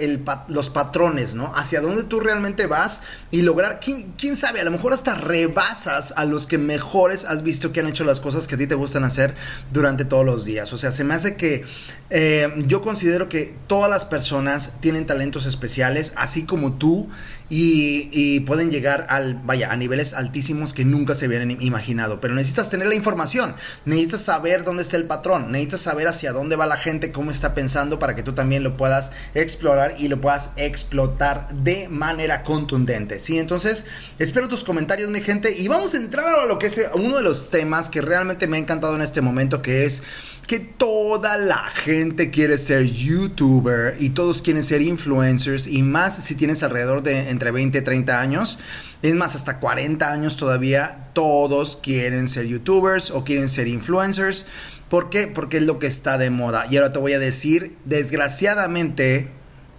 los 0.48 0.70
patrones, 0.70 1.36
¿no? 1.36 1.54
Hacia 1.56 1.82
dónde 1.82 2.04
tú 2.04 2.20
realmente 2.20 2.68
vas 2.68 3.02
y 3.32 3.42
lograr, 3.42 3.80
¿quién, 3.80 4.38
sabe, 4.38 4.62
a 4.62 4.67
lo 4.68 4.72
mejor 4.72 4.94
hasta 4.94 5.16
rebasas 5.16 6.14
a 6.18 6.26
los 6.26 6.46
que 6.48 6.58
mejores 6.58 7.26
has 7.26 7.42
visto 7.42 7.72
que 7.72 7.80
han 7.80 7.88
hecho 7.88 8.04
las 8.04 8.20
cosas 8.20 8.48
que 8.48 8.56
a 8.56 8.58
ti 8.58 8.68
te 8.68 8.76
gustan 8.76 9.04
hacer 9.04 9.34
durante 9.72 10.06
todos 10.06 10.26
los 10.26 10.46
días. 10.46 10.74
O 10.74 10.78
sea, 10.78 10.92
se 10.92 11.04
me 11.04 11.14
hace 11.14 11.36
que 11.36 11.66
eh, 12.10 12.50
yo 12.68 12.82
considero 12.82 13.30
que 13.30 13.56
todas 13.68 13.90
las 13.90 14.06
personas 14.06 14.74
tienen 14.80 15.06
talentos 15.06 15.46
especiales, 15.46 16.14
así 16.16 16.44
como 16.44 16.74
tú 16.74 17.08
y, 17.50 18.42
pueden 18.42 18.72
llegar 18.72 19.08
al, 19.10 19.36
vaya, 19.36 19.72
a 19.72 19.78
niveles 19.78 20.14
altísimos 20.14 20.74
que 20.74 20.86
nunca 20.86 21.16
se 21.16 21.28
hubieran 21.28 21.52
imaginado. 21.62 22.20
Pero 22.20 22.34
necesitas 22.34 22.70
tener 22.70 22.88
la 22.88 22.96
información, 22.96 23.56
necesitas 23.86 24.22
saber 24.22 24.64
dónde 24.64 24.84
está 24.84 24.98
el 24.98 25.06
patrón, 25.06 25.52
necesitas 25.52 25.82
saber 25.82 26.08
hacia 26.08 26.34
dónde 26.34 26.56
va 26.56 26.66
la 26.66 26.78
gente, 26.78 27.12
cómo 27.12 27.32
está 27.32 27.56
pensando 27.56 28.00
para 28.00 28.16
que 28.16 28.24
tú 28.24 28.34
también 28.34 28.64
lo 28.64 28.78
puedas 28.78 29.12
explorar 29.34 29.96
y 29.98 30.08
lo 30.08 30.20
puedas 30.20 30.52
explotar 30.58 31.48
de 31.54 31.88
manera 31.90 32.44
contundente. 32.44 33.20
¿sí? 33.20 33.40
Entonces, 33.40 33.86
espero 34.20 34.48
tus 34.48 34.57
comentarios, 34.64 35.10
mi 35.10 35.22
gente, 35.22 35.56
y 35.58 35.68
vamos 35.68 35.94
a 35.94 35.98
entrar 35.98 36.28
a 36.28 36.46
lo 36.46 36.60
que 36.60 36.68
es 36.68 36.82
uno 36.94 37.18
de 37.18 37.24
los 37.24 37.50
temas 37.50 37.90
que 37.90 38.02
realmente 38.02 38.48
me 38.48 38.58
ha 38.58 38.60
encantado 38.60 38.96
en 38.96 39.02
este 39.02 39.22
momento, 39.22 39.62
que 39.62 39.86
es 39.86 40.04
que 40.48 40.60
toda 40.60 41.38
la 41.38 41.66
gente 41.68 42.32
quiere 42.32 42.58
ser 42.58 42.86
youtuber 42.86 43.96
y 44.00 44.12
todos 44.12 44.42
quieren 44.42 44.64
ser 44.64 44.82
influencers 44.82 45.68
y 45.68 45.84
más 45.84 46.24
si 46.24 46.36
tienes 46.36 46.64
alrededor 46.64 47.04
de 47.04 47.30
entre 47.30 47.52
20 47.52 47.78
y 47.78 47.82
30 47.82 48.20
años. 48.20 48.60
Es 49.02 49.14
más, 49.14 49.36
hasta 49.36 49.60
40 49.60 50.12
años 50.12 50.38
todavía 50.38 51.10
todos 51.14 51.78
quieren 51.78 52.28
ser 52.30 52.46
youtubers 52.46 53.12
o 53.12 53.24
quieren 53.24 53.50
ser 53.50 53.68
influencers. 53.68 54.48
¿Por 54.90 55.10
qué? 55.10 55.28
Porque 55.28 55.58
es 55.58 55.64
lo 55.64 55.80
que 55.80 55.88
está 55.88 56.18
de 56.18 56.30
moda. 56.30 56.66
Y 56.70 56.78
ahora 56.78 56.94
te 56.94 57.00
voy 57.00 57.14
a 57.14 57.20
decir, 57.20 57.76
desgraciadamente, 57.84 59.30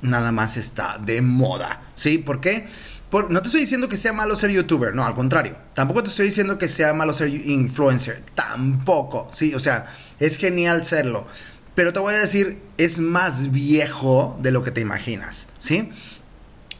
nada 0.03 0.33
más 0.33 0.57
está 0.57 0.99
de 0.99 1.23
moda. 1.23 1.83
¿Sí? 1.95 2.19
¿Por 2.19 2.41
qué? 2.41 2.69
No 3.11 3.41
te 3.41 3.49
estoy 3.49 3.63
diciendo 3.63 3.89
que 3.89 3.97
sea 3.97 4.13
malo 4.13 4.37
ser 4.37 4.51
youtuber, 4.51 4.95
no, 4.95 5.05
al 5.05 5.15
contrario. 5.15 5.57
Tampoco 5.75 6.03
te 6.03 6.11
estoy 6.11 6.27
diciendo 6.27 6.59
que 6.59 6.69
sea 6.69 6.93
malo 6.93 7.15
ser 7.15 7.29
influencer, 7.29 8.23
tampoco. 8.35 9.29
Sí, 9.33 9.55
o 9.55 9.61
sea, 9.61 9.87
es 10.19 10.37
genial 10.37 10.85
serlo. 10.85 11.27
Pero 11.75 11.93
te 11.93 12.01
voy 12.01 12.15
a 12.15 12.19
decir, 12.19 12.59
es 12.77 13.01
más 13.01 13.53
viejo 13.53 14.37
de 14.43 14.51
lo 14.51 14.63
que 14.63 14.73
te 14.73 14.81
imaginas, 14.81 15.49
¿sí? 15.59 15.91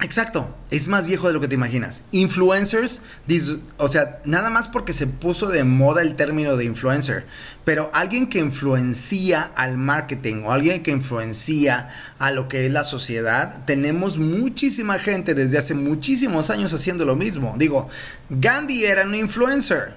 Exacto, 0.01 0.57
es 0.71 0.87
más 0.87 1.07
viejo 1.07 1.27
de 1.27 1.33
lo 1.33 1.41
que 1.41 1.49
te 1.49 1.57
imaginas. 1.57 2.05
Influencers, 2.13 3.03
o 3.79 3.89
sea, 3.89 4.21
nada 4.25 4.49
más 4.49 4.69
porque 4.69 4.93
se 4.93 5.09
puso 5.09 5.49
de 5.49 5.65
moda 5.65 6.03
el 6.03 6.15
término 6.15 6.57
de 6.57 6.67
influencer, 6.67 7.27
pero 7.65 7.91
alguien 7.93 8.29
que 8.29 8.39
influencia 8.39 9.51
al 9.57 9.77
marketing 9.77 10.45
o 10.45 10.53
alguien 10.53 10.85
que 10.85 10.93
influencia 10.93 11.89
a 12.21 12.31
lo 12.31 12.47
que 12.47 12.67
es 12.67 12.73
la 12.73 12.85
sociedad, 12.85 13.65
tenemos 13.65 14.19
muchísima 14.19 15.01
gente 15.01 15.35
desde 15.35 15.59
hace 15.59 15.75
muchísimos 15.75 16.51
años 16.51 16.73
haciendo 16.73 17.05
lo 17.05 17.17
mismo. 17.17 17.57
Digo, 17.59 17.89
Gandhi 18.31 18.85
era 18.85 19.03
un 19.03 19.17
influencer. 19.17 19.95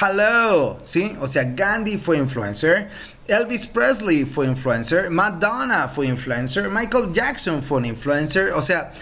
Hello, 0.00 0.78
¿sí? 0.84 1.16
O 1.20 1.26
sea, 1.26 1.42
Gandhi 1.42 1.98
fue 1.98 2.16
influencer, 2.16 2.88
Elvis 3.30 3.64
Presley 3.68 4.24
fue 4.24 4.46
influencer, 4.46 5.08
Madonna 5.08 5.88
fue 5.88 6.08
influencer, 6.08 6.68
Michael 6.68 7.12
Jackson 7.12 7.62
fue 7.62 7.78
un 7.78 7.86
influencer, 7.86 8.52
o 8.54 8.60
sea, 8.60 8.92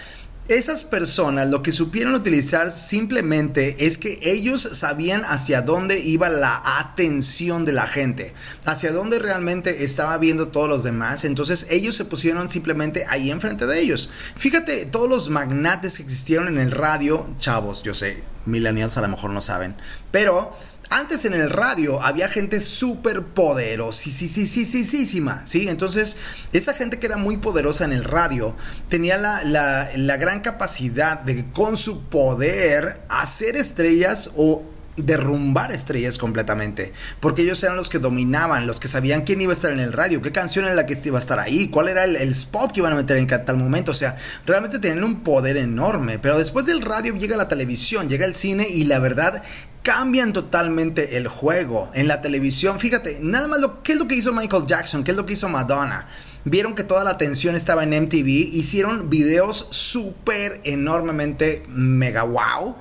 esas 0.49 0.83
personas 0.83 1.49
lo 1.49 1.63
que 1.63 1.71
supieron 1.71 2.13
utilizar 2.13 2.71
simplemente 2.71 3.87
es 3.87 3.97
que 3.97 4.19
ellos 4.21 4.69
sabían 4.73 5.23
hacia 5.25 5.63
dónde 5.63 5.99
iba 5.99 6.29
la 6.29 6.61
atención 6.79 7.65
de 7.65 7.71
la 7.71 7.87
gente, 7.87 8.33
hacia 8.65 8.91
dónde 8.91 9.17
realmente 9.17 9.83
estaba 9.83 10.17
viendo 10.19 10.49
todos 10.49 10.67
los 10.67 10.83
demás. 10.83 11.23
Entonces 11.23 11.67
ellos 11.69 11.95
se 11.95 12.05
pusieron 12.05 12.49
simplemente 12.49 13.05
ahí 13.09 13.29
enfrente 13.29 13.67
de 13.67 13.79
ellos. 13.79 14.09
Fíjate, 14.35 14.87
todos 14.87 15.07
los 15.07 15.29
magnates 15.29 15.97
que 15.97 16.03
existieron 16.03 16.47
en 16.47 16.57
el 16.57 16.71
radio, 16.71 17.27
chavos, 17.37 17.83
yo 17.83 17.93
sé, 17.93 18.23
millennials 18.47 18.97
a 18.97 19.01
lo 19.01 19.07
mejor 19.07 19.29
no 19.29 19.41
saben, 19.41 19.75
pero 20.11 20.51
antes 20.89 21.25
en 21.25 21.33
el 21.33 21.49
radio 21.49 22.01
había 22.01 22.27
gente 22.29 22.61
súper 22.61 23.23
poderosa, 23.23 24.01
sí, 24.01 24.11
sí, 24.11 24.27
sí, 24.27 24.65
sí, 24.65 24.83
sí, 24.83 25.23
sí. 25.45 25.69
Entonces, 25.69 26.17
esa 26.51 26.73
gente 26.73 26.99
que 26.99 27.05
era 27.05 27.17
muy 27.17 27.37
poderosa 27.37 27.85
en 27.85 27.93
el 27.93 28.03
radio 28.03 28.55
tenía 28.87 29.17
la, 29.17 29.43
la, 29.43 29.89
la 29.95 30.17
gran 30.17 30.41
capacidad 30.41 31.19
de 31.19 31.45
con 31.51 31.77
su 31.77 32.03
poder 32.05 33.01
hacer 33.09 33.55
estrellas 33.55 34.31
o 34.35 34.63
derrumbar 35.05 35.71
estrellas 35.71 36.17
completamente, 36.17 36.93
porque 37.19 37.43
ellos 37.43 37.63
eran 37.63 37.77
los 37.77 37.89
que 37.89 37.99
dominaban, 37.99 38.67
los 38.67 38.79
que 38.79 38.87
sabían 38.87 39.21
quién 39.21 39.41
iba 39.41 39.51
a 39.51 39.55
estar 39.55 39.71
en 39.71 39.79
el 39.79 39.93
radio, 39.93 40.21
qué 40.21 40.31
canción 40.31 40.65
era 40.65 40.75
la 40.75 40.85
que 40.85 40.97
iba 41.03 41.17
a 41.17 41.21
estar 41.21 41.39
ahí, 41.39 41.67
cuál 41.69 41.87
era 41.87 42.03
el, 42.03 42.15
el, 42.15 42.31
spot 42.31 42.71
que 42.71 42.81
iban 42.81 42.93
a 42.93 42.95
meter 42.95 43.17
en 43.17 43.27
tal 43.27 43.57
momento, 43.57 43.91
o 43.91 43.95
sea, 43.95 44.17
realmente 44.45 44.79
tenían 44.79 45.03
un 45.03 45.23
poder 45.23 45.57
enorme, 45.57 46.19
pero 46.19 46.37
después 46.37 46.65
del 46.65 46.81
radio 46.81 47.15
llega 47.15 47.37
la 47.37 47.47
televisión, 47.47 48.09
llega 48.09 48.25
el 48.25 48.35
cine 48.35 48.67
y 48.67 48.85
la 48.85 48.99
verdad 48.99 49.43
cambian 49.83 50.33
totalmente 50.33 51.17
el 51.17 51.27
juego. 51.27 51.89
En 51.93 52.07
la 52.07 52.21
televisión, 52.21 52.79
fíjate, 52.79 53.19
nada 53.21 53.47
más 53.47 53.59
lo 53.59 53.81
qué 53.83 53.93
es 53.93 53.99
lo 53.99 54.07
que 54.07 54.15
hizo 54.15 54.33
Michael 54.33 54.65
Jackson, 54.67 55.03
qué 55.03 55.11
es 55.11 55.17
lo 55.17 55.25
que 55.25 55.33
hizo 55.33 55.49
Madonna. 55.49 56.07
Vieron 56.45 56.73
que 56.73 56.83
toda 56.83 57.03
la 57.03 57.11
atención 57.11 57.55
estaba 57.55 57.83
en 57.83 58.03
MTV, 58.03 58.27
hicieron 58.27 59.09
videos 59.09 59.67
súper 59.71 60.61
enormemente 60.63 61.63
mega 61.67 62.23
wow. 62.23 62.75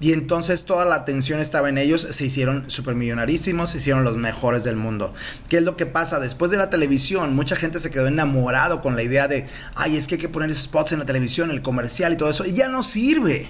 Y 0.00 0.12
entonces 0.12 0.64
toda 0.64 0.84
la 0.84 0.94
atención 0.94 1.40
estaba 1.40 1.68
en 1.68 1.76
ellos, 1.76 2.06
se 2.08 2.24
hicieron 2.24 2.70
súper 2.70 2.94
millonarísimos, 2.94 3.70
se 3.70 3.78
hicieron 3.78 4.04
los 4.04 4.16
mejores 4.16 4.62
del 4.62 4.76
mundo. 4.76 5.12
¿Qué 5.48 5.56
es 5.56 5.64
lo 5.64 5.76
que 5.76 5.86
pasa? 5.86 6.20
Después 6.20 6.52
de 6.52 6.56
la 6.56 6.70
televisión, 6.70 7.34
mucha 7.34 7.56
gente 7.56 7.80
se 7.80 7.90
quedó 7.90 8.06
enamorado 8.06 8.80
con 8.80 8.94
la 8.94 9.02
idea 9.02 9.26
de, 9.26 9.48
ay, 9.74 9.96
es 9.96 10.06
que 10.06 10.14
hay 10.14 10.20
que 10.20 10.28
poner 10.28 10.54
spots 10.54 10.92
en 10.92 11.00
la 11.00 11.06
televisión, 11.06 11.50
el 11.50 11.62
comercial 11.62 12.12
y 12.12 12.16
todo 12.16 12.30
eso, 12.30 12.44
y 12.44 12.52
ya 12.52 12.68
no 12.68 12.84
sirve. 12.84 13.48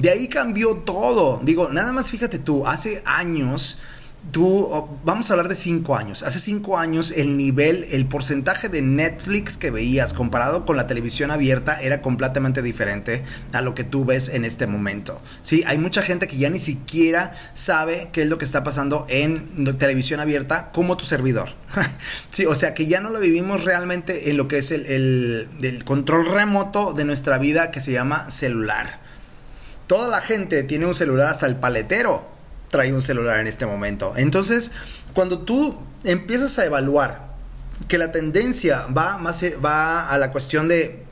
De 0.00 0.10
ahí 0.10 0.28
cambió 0.28 0.76
todo. 0.76 1.40
Digo, 1.42 1.68
nada 1.68 1.92
más 1.92 2.10
fíjate 2.10 2.38
tú, 2.38 2.66
hace 2.66 3.02
años 3.04 3.78
tú, 4.32 4.88
vamos 5.04 5.30
a 5.30 5.34
hablar 5.34 5.48
de 5.48 5.54
cinco 5.54 5.96
años. 5.96 6.22
Hace 6.22 6.38
cinco 6.38 6.78
años 6.78 7.12
el 7.16 7.36
nivel, 7.36 7.86
el 7.90 8.06
porcentaje 8.06 8.68
de 8.68 8.82
Netflix 8.82 9.56
que 9.56 9.70
veías 9.70 10.14
comparado 10.14 10.64
con 10.66 10.76
la 10.76 10.86
televisión 10.86 11.30
abierta 11.30 11.80
era 11.80 12.02
completamente 12.02 12.62
diferente 12.62 13.24
a 13.52 13.60
lo 13.60 13.74
que 13.74 13.84
tú 13.84 14.04
ves 14.04 14.28
en 14.28 14.44
este 14.44 14.66
momento. 14.66 15.20
Sí, 15.42 15.64
hay 15.66 15.78
mucha 15.78 16.02
gente 16.02 16.28
que 16.28 16.36
ya 16.36 16.50
ni 16.50 16.60
siquiera 16.60 17.32
sabe 17.52 18.08
qué 18.12 18.22
es 18.22 18.28
lo 18.28 18.38
que 18.38 18.44
está 18.44 18.62
pasando 18.64 19.06
en 19.08 19.76
televisión 19.78 20.20
abierta 20.20 20.70
como 20.72 20.96
tu 20.96 21.04
servidor. 21.04 21.50
sí, 22.30 22.46
o 22.46 22.54
sea 22.54 22.74
que 22.74 22.86
ya 22.86 23.00
no 23.00 23.10
lo 23.10 23.20
vivimos 23.20 23.64
realmente 23.64 24.30
en 24.30 24.36
lo 24.36 24.48
que 24.48 24.58
es 24.58 24.70
el, 24.70 25.48
el 25.60 25.84
control 25.84 26.26
remoto 26.26 26.92
de 26.92 27.04
nuestra 27.04 27.38
vida 27.38 27.70
que 27.70 27.80
se 27.80 27.92
llama 27.92 28.30
celular. 28.30 28.99
Toda 29.90 30.06
la 30.06 30.20
gente 30.20 30.62
tiene 30.62 30.86
un 30.86 30.94
celular 30.94 31.30
hasta 31.30 31.46
el 31.46 31.56
paletero 31.56 32.24
trae 32.68 32.94
un 32.94 33.02
celular 33.02 33.40
en 33.40 33.48
este 33.48 33.66
momento. 33.66 34.12
Entonces, 34.14 34.70
cuando 35.14 35.40
tú 35.40 35.76
empiezas 36.04 36.56
a 36.60 36.64
evaluar 36.64 37.34
que 37.88 37.98
la 37.98 38.12
tendencia 38.12 38.86
va 38.96 39.18
más 39.18 39.42
va 39.42 40.08
a 40.08 40.16
la 40.16 40.30
cuestión 40.30 40.68
de 40.68 41.04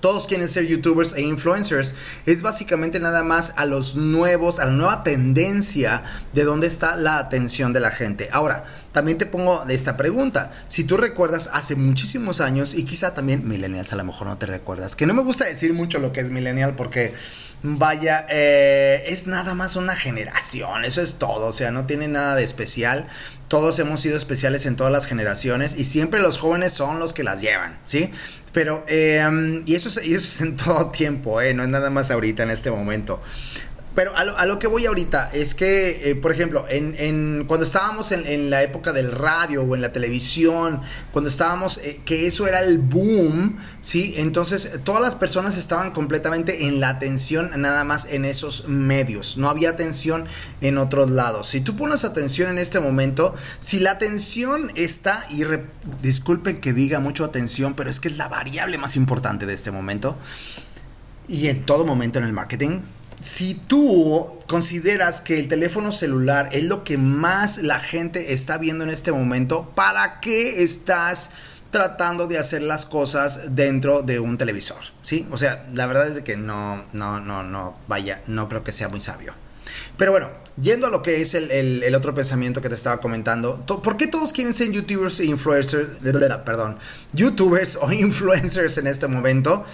todos 0.00 0.26
quieren 0.26 0.48
ser 0.48 0.66
youtubers 0.66 1.14
e 1.14 1.22
influencers. 1.22 1.94
Es 2.26 2.42
básicamente 2.42 3.00
nada 3.00 3.22
más 3.22 3.54
a 3.56 3.64
los 3.64 3.96
nuevos, 3.96 4.58
a 4.58 4.66
la 4.66 4.72
nueva 4.72 5.02
tendencia 5.02 6.02
de 6.34 6.44
dónde 6.44 6.66
está 6.66 6.96
la 6.96 7.16
atención 7.16 7.72
de 7.72 7.80
la 7.80 7.90
gente. 7.90 8.28
Ahora, 8.30 8.64
también 8.92 9.16
te 9.16 9.24
pongo 9.24 9.64
esta 9.66 9.96
pregunta. 9.96 10.52
Si 10.68 10.84
tú 10.84 10.98
recuerdas 10.98 11.48
hace 11.54 11.74
muchísimos 11.74 12.42
años 12.42 12.74
y 12.74 12.84
quizá 12.84 13.14
también 13.14 13.48
millennials 13.48 13.94
a 13.94 13.96
lo 13.96 14.04
mejor 14.04 14.26
no 14.26 14.36
te 14.36 14.44
recuerdas, 14.44 14.94
que 14.94 15.06
no 15.06 15.14
me 15.14 15.22
gusta 15.22 15.46
decir 15.46 15.72
mucho 15.72 15.98
lo 16.00 16.12
que 16.12 16.20
es 16.20 16.30
millennial 16.30 16.76
porque 16.76 17.14
vaya, 17.66 18.26
eh, 18.28 19.04
es 19.06 19.26
nada 19.26 19.54
más 19.54 19.74
una 19.76 19.96
generación, 19.96 20.84
eso 20.84 21.00
es 21.00 21.14
todo, 21.14 21.46
o 21.46 21.52
sea, 21.52 21.70
no 21.70 21.86
tiene 21.86 22.08
nada 22.08 22.36
de 22.36 22.44
especial. 22.44 23.06
Todos 23.48 23.78
hemos 23.78 24.00
sido 24.00 24.16
especiales 24.18 24.66
en 24.66 24.76
todas 24.76 24.92
las 24.92 25.06
generaciones 25.06 25.76
y 25.78 25.84
siempre 25.84 26.20
los 26.20 26.38
jóvenes 26.38 26.72
son 26.72 26.98
los 26.98 27.14
que 27.14 27.24
las 27.24 27.40
llevan, 27.40 27.78
¿sí? 27.84 28.10
Pero, 28.52 28.84
em, 28.86 29.62
y, 29.66 29.74
eso 29.76 29.88
es, 29.88 30.06
y 30.06 30.14
eso 30.14 30.28
es 30.28 30.40
en 30.42 30.56
todo 30.56 30.90
tiempo, 30.90 31.40
¿eh? 31.40 31.54
No 31.54 31.62
es 31.62 31.70
nada 31.70 31.88
más 31.88 32.10
ahorita 32.10 32.42
en 32.42 32.50
este 32.50 32.70
momento. 32.70 33.22
Pero 33.94 34.12
a 34.16 34.46
lo, 34.46 34.58
que 34.58 34.66
voy 34.66 34.86
ahorita 34.86 35.30
es 35.32 35.54
que, 35.54 36.10
eh, 36.10 36.14
por 36.16 36.32
ejemplo, 36.32 36.66
en, 36.68 37.44
cuando 37.46 37.64
estábamos 37.64 38.10
en, 38.10 38.50
la 38.50 38.62
época 38.64 38.92
del 38.92 39.12
radio 39.12 39.62
o 39.62 39.74
en 39.76 39.82
la 39.82 39.92
televisión, 39.92 40.80
cuando 41.12 41.30
estábamos, 41.30 41.78
eh, 41.78 42.00
que 42.04 42.26
eso 42.26 42.48
era 42.48 42.60
el 42.60 42.78
boom, 42.78 43.56
¿sí? 43.80 44.14
Entonces 44.16 44.80
todas 44.82 45.00
las 45.00 45.14
personas 45.14 45.56
estaban 45.56 45.92
completamente 45.92 46.66
en 46.66 46.80
la 46.80 46.88
atención 46.88 47.50
nada 47.56 47.84
más 47.84 48.06
en 48.10 48.24
esos 48.24 48.66
medios, 48.66 49.36
no 49.36 49.48
había 49.48 49.70
atención 49.70 50.26
en 50.60 50.78
otros 50.78 51.10
lados. 51.10 51.48
Si 51.48 51.60
tú 51.60 51.76
pones 51.76 52.04
atención 52.04 52.50
en 52.50 52.58
este 52.58 52.80
momento, 52.80 53.34
si 53.60 53.78
la 53.78 53.92
atención 53.92 54.72
está, 54.74 55.24
y 55.30 55.44
disculpen 56.02 56.60
que 56.60 56.72
diga 56.72 56.98
mucho 56.98 57.24
atención, 57.24 57.74
pero 57.74 57.90
es 57.90 58.00
que 58.00 58.08
es 58.08 58.16
la 58.16 58.28
variable 58.28 58.76
más 58.76 58.96
importante 58.96 59.46
de 59.46 59.54
este 59.54 59.70
momento, 59.70 60.18
y 61.28 61.46
en 61.46 61.64
todo 61.64 61.86
momento 61.86 62.18
en 62.18 62.24
el 62.24 62.32
marketing, 62.32 62.80
si 63.24 63.54
tú 63.54 64.38
consideras 64.46 65.22
que 65.22 65.40
el 65.40 65.48
teléfono 65.48 65.92
celular 65.92 66.50
es 66.52 66.64
lo 66.64 66.84
que 66.84 66.98
más 66.98 67.56
la 67.56 67.80
gente 67.80 68.34
está 68.34 68.58
viendo 68.58 68.84
en 68.84 68.90
este 68.90 69.12
momento, 69.12 69.72
¿para 69.74 70.20
qué 70.20 70.62
estás 70.62 71.30
tratando 71.70 72.26
de 72.26 72.36
hacer 72.36 72.60
las 72.60 72.84
cosas 72.84 73.54
dentro 73.56 74.02
de 74.02 74.20
un 74.20 74.36
televisor? 74.36 74.76
¿Sí? 75.00 75.26
O 75.30 75.38
sea, 75.38 75.64
la 75.72 75.86
verdad 75.86 76.06
es 76.08 76.22
que 76.22 76.36
no, 76.36 76.84
no, 76.92 77.18
no, 77.18 77.42
no, 77.42 77.78
vaya, 77.88 78.20
no 78.26 78.46
creo 78.50 78.62
que 78.62 78.72
sea 78.72 78.90
muy 78.90 79.00
sabio. 79.00 79.32
Pero 79.96 80.10
bueno, 80.10 80.28
yendo 80.60 80.88
a 80.88 80.90
lo 80.90 81.02
que 81.02 81.22
es 81.22 81.32
el, 81.32 81.94
otro 81.94 82.14
pensamiento 82.14 82.60
que 82.60 82.68
te 82.68 82.74
estaba 82.74 83.00
comentando, 83.00 83.64
¿por 83.64 83.96
qué 83.96 84.06
todos 84.06 84.34
quieren 84.34 84.52
ser 84.52 84.70
youtubers 84.70 85.20
e 85.20 85.24
influencers? 85.24 85.88
Perdón, 86.44 86.78
youtubers 87.14 87.78
o 87.80 87.90
influencers 87.92 88.76
en 88.76 88.86
este 88.86 89.08
momento? 89.08 89.64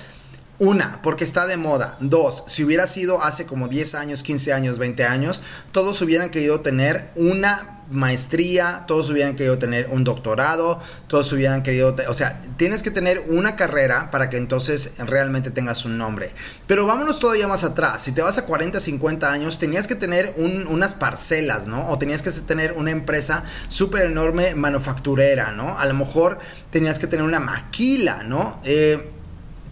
Una, 0.60 1.00
porque 1.02 1.24
está 1.24 1.46
de 1.46 1.56
moda. 1.56 1.96
Dos, 2.00 2.44
si 2.46 2.64
hubiera 2.64 2.86
sido 2.86 3.24
hace 3.24 3.46
como 3.46 3.66
10 3.66 3.94
años, 3.94 4.22
15 4.22 4.52
años, 4.52 4.76
20 4.76 5.06
años, 5.06 5.42
todos 5.72 6.02
hubieran 6.02 6.28
querido 6.28 6.60
tener 6.60 7.10
una 7.16 7.78
maestría, 7.90 8.84
todos 8.86 9.08
hubieran 9.08 9.36
querido 9.36 9.58
tener 9.58 9.88
un 9.90 10.04
doctorado, 10.04 10.78
todos 11.08 11.32
hubieran 11.32 11.62
querido, 11.62 11.96
o 12.06 12.12
sea, 12.12 12.42
tienes 12.58 12.82
que 12.82 12.90
tener 12.90 13.24
una 13.28 13.56
carrera 13.56 14.10
para 14.10 14.28
que 14.28 14.36
entonces 14.36 14.98
realmente 14.98 15.50
tengas 15.50 15.86
un 15.86 15.96
nombre. 15.96 16.34
Pero 16.66 16.84
vámonos 16.84 17.20
todavía 17.20 17.48
más 17.48 17.64
atrás, 17.64 18.02
si 18.02 18.12
te 18.12 18.20
vas 18.20 18.36
a 18.36 18.44
40, 18.44 18.80
50 18.80 19.32
años, 19.32 19.58
tenías 19.58 19.86
que 19.86 19.94
tener 19.94 20.34
unas 20.36 20.94
parcelas, 20.94 21.68
¿no? 21.68 21.88
O 21.88 21.96
tenías 21.96 22.20
que 22.20 22.30
tener 22.30 22.72
una 22.72 22.90
empresa 22.90 23.44
súper 23.68 24.10
enorme 24.10 24.54
manufacturera, 24.54 25.52
¿no? 25.52 25.78
A 25.78 25.86
lo 25.86 25.94
mejor 25.94 26.38
tenías 26.70 26.98
que 26.98 27.06
tener 27.06 27.24
una 27.24 27.40
maquila, 27.40 28.24
¿no? 28.24 28.60
Eh, 28.64 29.19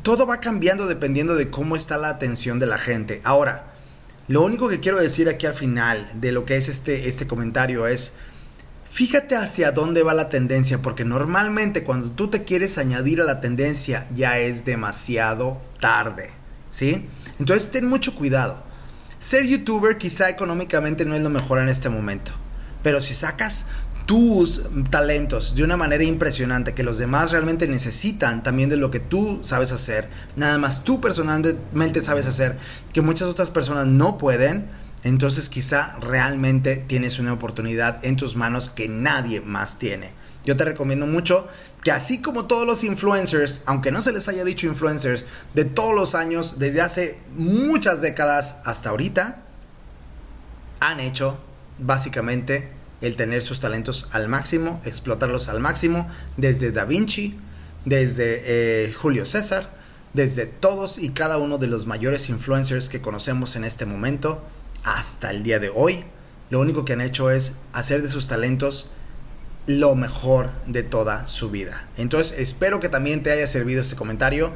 todo 0.02 0.26
va 0.26 0.40
cambiando 0.40 0.86
dependiendo 0.86 1.34
de 1.36 1.50
cómo 1.50 1.76
está 1.76 1.96
la 1.96 2.08
atención 2.08 2.58
de 2.58 2.66
la 2.66 2.78
gente. 2.78 3.20
Ahora, 3.24 3.72
lo 4.28 4.42
único 4.42 4.68
que 4.68 4.80
quiero 4.80 4.98
decir 4.98 5.28
aquí 5.28 5.46
al 5.46 5.54
final 5.54 6.06
de 6.14 6.32
lo 6.32 6.44
que 6.44 6.56
es 6.56 6.68
este, 6.68 7.08
este 7.08 7.26
comentario 7.26 7.86
es, 7.86 8.14
fíjate 8.84 9.36
hacia 9.36 9.72
dónde 9.72 10.02
va 10.02 10.12
la 10.12 10.28
tendencia, 10.28 10.82
porque 10.82 11.04
normalmente 11.04 11.82
cuando 11.82 12.10
tú 12.10 12.28
te 12.28 12.44
quieres 12.44 12.76
añadir 12.78 13.20
a 13.20 13.24
la 13.24 13.40
tendencia 13.40 14.04
ya 14.14 14.38
es 14.38 14.64
demasiado 14.64 15.60
tarde, 15.80 16.30
¿sí? 16.68 17.08
Entonces 17.38 17.70
ten 17.70 17.86
mucho 17.86 18.14
cuidado. 18.14 18.62
Ser 19.18 19.46
youtuber 19.46 19.98
quizá 19.98 20.28
económicamente 20.28 21.04
no 21.04 21.14
es 21.14 21.22
lo 21.22 21.30
mejor 21.30 21.58
en 21.58 21.68
este 21.68 21.88
momento, 21.88 22.32
pero 22.82 23.00
si 23.00 23.14
sacas 23.14 23.66
tus 24.08 24.62
talentos 24.88 25.54
de 25.54 25.62
una 25.62 25.76
manera 25.76 26.02
impresionante 26.02 26.72
que 26.72 26.82
los 26.82 26.96
demás 26.96 27.30
realmente 27.30 27.68
necesitan 27.68 28.42
también 28.42 28.70
de 28.70 28.78
lo 28.78 28.90
que 28.90 29.00
tú 29.00 29.40
sabes 29.42 29.70
hacer, 29.70 30.08
nada 30.34 30.56
más 30.56 30.82
tú 30.82 30.98
personalmente 30.98 32.00
sabes 32.00 32.26
hacer, 32.26 32.56
que 32.94 33.02
muchas 33.02 33.28
otras 33.28 33.50
personas 33.50 33.84
no 33.84 34.16
pueden, 34.16 34.70
entonces 35.04 35.50
quizá 35.50 35.98
realmente 36.00 36.76
tienes 36.76 37.18
una 37.18 37.34
oportunidad 37.34 38.02
en 38.02 38.16
tus 38.16 38.34
manos 38.34 38.70
que 38.70 38.88
nadie 38.88 39.42
más 39.42 39.78
tiene. 39.78 40.10
Yo 40.42 40.56
te 40.56 40.64
recomiendo 40.64 41.06
mucho 41.06 41.46
que 41.82 41.92
así 41.92 42.22
como 42.22 42.46
todos 42.46 42.66
los 42.66 42.84
influencers, 42.84 43.60
aunque 43.66 43.92
no 43.92 44.00
se 44.00 44.12
les 44.12 44.26
haya 44.28 44.42
dicho 44.42 44.66
influencers, 44.66 45.26
de 45.52 45.66
todos 45.66 45.94
los 45.94 46.14
años, 46.14 46.58
desde 46.58 46.80
hace 46.80 47.18
muchas 47.36 48.00
décadas 48.00 48.56
hasta 48.64 48.88
ahorita, 48.88 49.42
han 50.80 50.98
hecho 50.98 51.38
básicamente 51.78 52.77
el 53.00 53.16
tener 53.16 53.42
sus 53.42 53.60
talentos 53.60 54.08
al 54.12 54.28
máximo, 54.28 54.80
explotarlos 54.84 55.48
al 55.48 55.60
máximo, 55.60 56.08
desde 56.36 56.72
Da 56.72 56.84
Vinci, 56.84 57.38
desde 57.84 58.42
eh, 58.86 58.92
Julio 58.92 59.24
César, 59.24 59.70
desde 60.14 60.46
todos 60.46 60.98
y 60.98 61.10
cada 61.10 61.38
uno 61.38 61.58
de 61.58 61.66
los 61.66 61.86
mayores 61.86 62.28
influencers 62.28 62.88
que 62.88 63.00
conocemos 63.00 63.56
en 63.56 63.64
este 63.64 63.86
momento 63.86 64.42
hasta 64.84 65.30
el 65.30 65.42
día 65.42 65.58
de 65.58 65.70
hoy. 65.74 66.04
Lo 66.50 66.60
único 66.60 66.84
que 66.84 66.94
han 66.94 67.00
hecho 67.00 67.30
es 67.30 67.52
hacer 67.72 68.02
de 68.02 68.08
sus 68.08 68.26
talentos 68.26 68.90
lo 69.66 69.94
mejor 69.94 70.50
de 70.66 70.82
toda 70.82 71.26
su 71.26 71.50
vida. 71.50 71.86
Entonces 71.98 72.40
espero 72.40 72.80
que 72.80 72.88
también 72.88 73.22
te 73.22 73.30
haya 73.30 73.46
servido 73.46 73.82
este 73.82 73.96
comentario 73.96 74.50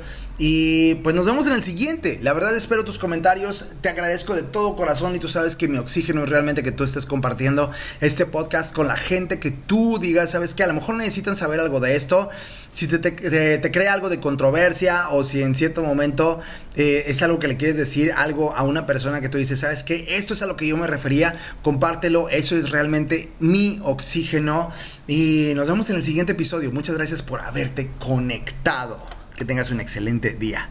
y 0.44 0.96
pues 1.04 1.14
nos 1.14 1.24
vemos 1.24 1.46
en 1.46 1.52
el 1.52 1.62
siguiente. 1.62 2.18
La 2.20 2.32
verdad 2.32 2.56
espero 2.56 2.84
tus 2.84 2.98
comentarios. 2.98 3.76
Te 3.80 3.88
agradezco 3.88 4.34
de 4.34 4.42
todo 4.42 4.74
corazón 4.74 5.14
y 5.14 5.20
tú 5.20 5.28
sabes 5.28 5.54
que 5.54 5.68
mi 5.68 5.78
oxígeno 5.78 6.24
es 6.24 6.28
realmente 6.28 6.64
que 6.64 6.72
tú 6.72 6.82
estés 6.82 7.06
compartiendo 7.06 7.70
este 8.00 8.26
podcast 8.26 8.74
con 8.74 8.88
la 8.88 8.96
gente 8.96 9.38
que 9.38 9.52
tú 9.52 10.00
digas, 10.00 10.32
sabes 10.32 10.56
que 10.56 10.64
a 10.64 10.66
lo 10.66 10.74
mejor 10.74 10.96
necesitan 10.96 11.36
saber 11.36 11.60
algo 11.60 11.78
de 11.78 11.94
esto. 11.94 12.28
Si 12.72 12.88
te, 12.88 12.98
te, 12.98 13.70
crea 13.70 13.92
algo 13.92 14.08
de 14.08 14.18
controversia 14.18 15.10
o 15.10 15.22
si 15.22 15.42
en 15.42 15.54
cierto 15.54 15.84
momento 15.84 16.40
eh, 16.74 17.04
es 17.06 17.22
algo 17.22 17.38
que 17.38 17.46
le 17.46 17.56
quieres 17.56 17.76
decir 17.76 18.10
algo 18.10 18.52
a 18.56 18.64
una 18.64 18.84
persona 18.84 19.20
que 19.20 19.28
tú 19.28 19.38
dices, 19.38 19.60
sabes 19.60 19.84
que 19.84 20.16
esto 20.16 20.34
es 20.34 20.42
a 20.42 20.46
lo 20.46 20.56
que 20.56 20.66
yo 20.66 20.76
me 20.76 20.88
refería, 20.88 21.38
compártelo. 21.62 22.28
Eso 22.28 22.56
es 22.56 22.70
realmente 22.70 23.30
mi 23.38 23.78
oxígeno. 23.84 24.72
Y 25.06 25.52
nos 25.54 25.68
vemos 25.68 25.88
en 25.90 25.94
el 25.94 26.02
siguiente 26.02 26.32
episodio. 26.32 26.72
Muchas 26.72 26.96
gracias 26.96 27.22
por 27.22 27.42
haberte 27.42 27.92
conectado. 28.00 29.21
Que 29.36 29.44
tengas 29.44 29.70
un 29.70 29.80
excelente 29.80 30.34
día. 30.34 30.68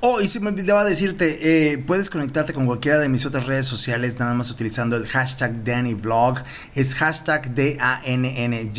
Oh, 0.00 0.20
y 0.20 0.28
si 0.28 0.38
me 0.38 0.50
olvidaba 0.50 0.84
decirte, 0.84 1.72
eh, 1.72 1.78
puedes 1.78 2.08
conectarte 2.08 2.52
con 2.52 2.66
cualquiera 2.66 2.98
de 2.98 3.08
mis 3.08 3.26
otras 3.26 3.46
redes 3.46 3.66
sociales 3.66 4.20
nada 4.20 4.32
más 4.32 4.48
utilizando 4.48 4.96
el 4.96 5.08
hashtag 5.08 5.64
DannyVlog. 5.64 6.38
Es 6.76 6.94
hashtag 6.94 7.52
D-A-N-N-Y-V-L-O-G. 7.54 8.74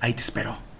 Ahí 0.00 0.14
te 0.14 0.20
espero. 0.20 0.71